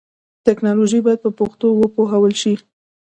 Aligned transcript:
ټکنالوژي 0.45 0.99
باید 1.05 1.19
په 1.25 1.31
پښتو 1.39 1.67
وپوهول 1.73 2.33
شي. 2.41 2.53